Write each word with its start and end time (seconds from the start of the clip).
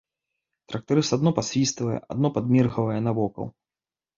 Трактарыст 0.71 1.11
адно 1.17 1.33
пасвіствае, 1.39 1.97
адно 2.15 2.27
падміргвае 2.39 2.99
навокал. 3.11 3.47